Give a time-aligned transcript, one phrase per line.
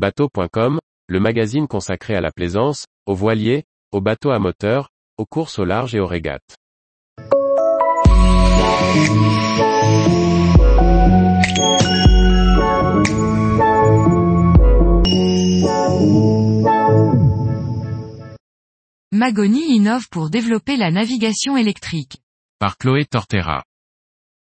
[0.00, 4.88] Bateau.com, le magazine consacré à la plaisance, aux voiliers, aux bateaux à moteur,
[5.18, 6.56] aux courses au large et aux régates.
[19.12, 22.22] Magoni innove pour développer la navigation électrique.
[22.58, 23.64] Par Chloé Tortera.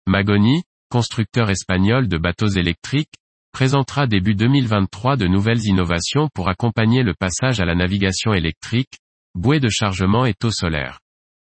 [0.07, 3.15] Magoni, constructeur espagnol de bateaux électriques,
[3.53, 8.99] présentera début 2023 de nouvelles innovations pour accompagner le passage à la navigation électrique,
[9.35, 11.01] bouée de chargement et taux solaire.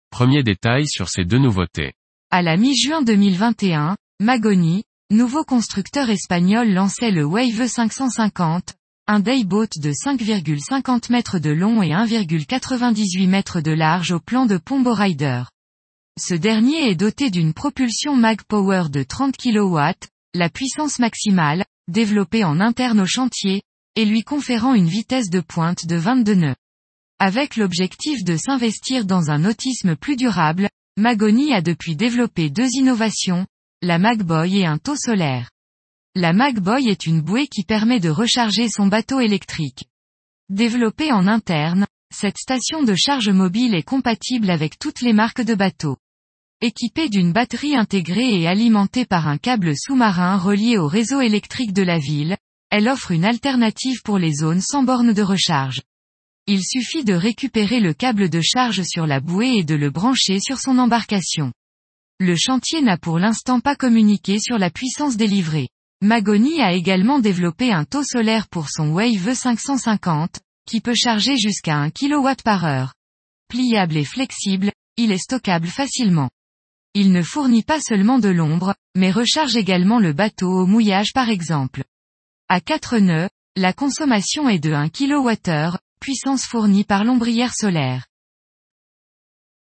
[0.10, 1.94] Premier détail sur ces deux nouveautés.
[2.30, 8.76] À la mi-juin 2021, Magoni, nouveau constructeur espagnol lançait le Wave 550,
[9.08, 14.58] un dayboat de 5,50 mètres de long et 1,98 mètres de large au plan de
[14.58, 15.44] Pombo Rider.
[16.20, 19.80] Ce dernier est doté d'une propulsion Mag Power de 30 kW,
[20.36, 23.62] la puissance maximale, développée en interne au chantier,
[23.96, 26.56] et lui conférant une vitesse de pointe de 22 nœuds.
[27.20, 33.48] Avec l'objectif de s'investir dans un nautisme plus durable, Magoni a depuis développé deux innovations,
[33.82, 35.50] la Magboy et un taux solaire.
[36.16, 39.86] La Magboy est une bouée qui permet de recharger son bateau électrique.
[40.50, 45.56] Développée en interne, cette station de charge mobile est compatible avec toutes les marques de
[45.56, 45.98] bateaux.
[46.66, 51.84] Équipée d'une batterie intégrée et alimentée par un câble sous-marin relié au réseau électrique de
[51.84, 52.38] la ville,
[52.70, 55.82] elle offre une alternative pour les zones sans borne de recharge.
[56.48, 60.40] Il suffit de récupérer le câble de charge sur la bouée et de le brancher
[60.40, 61.52] sur son embarcation.
[62.22, 65.68] Le chantier n'a pour l'instant pas communiqué sur la puissance délivrée.
[66.02, 71.76] Magoni a également développé un taux solaire pour son Wave 550, qui peut charger jusqu'à
[71.76, 72.94] 1 kW par heure.
[73.50, 76.30] Pliable et flexible, il est stockable facilement.
[76.96, 81.30] Il ne fournit pas seulement de l'ombre, mais recharge également le bateau au mouillage par
[81.30, 81.84] exemple.
[82.50, 88.06] À 4 nœuds, la consommation est de 1 kWh, puissance fournie par l'ombrière solaire.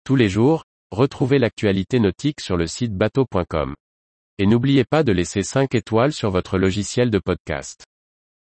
[0.04, 3.76] Tous les jours, retrouvez l'actualité nautique sur le site bateau.com.
[4.38, 7.84] Et n'oubliez pas de laisser 5 étoiles sur votre logiciel de podcast.